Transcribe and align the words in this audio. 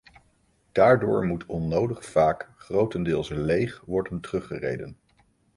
Daardoor 0.71 1.23
moet 1.25 1.45
onnodig 1.45 2.05
vaak 2.05 2.49
grotendeels 2.57 3.29
leeg 3.29 3.81
worden 3.85 4.19
teruggereden. 4.21 4.97